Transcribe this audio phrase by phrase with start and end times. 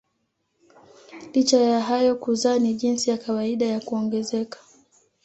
[1.33, 4.59] Licha ya hayo kuzaa ni jinsi ya kawaida ya kuongezeka.